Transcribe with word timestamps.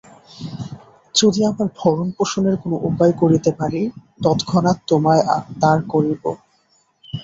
যদি 1.15 1.39
আমার 1.45 1.67
ভরণপোষণের 1.79 2.55
কোন 2.61 2.71
উপায় 2.89 3.13
করিতে 3.21 3.51
পারি, 3.59 3.81
তৎক্ষণাৎ 4.23 4.77
তোমায় 4.89 5.23
তার 5.61 5.79
করিব। 5.89 6.23